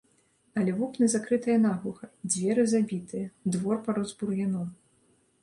[0.59, 4.67] Але вокны закрытыя наглуха, дзверы забітыя, двор парос бур'яном.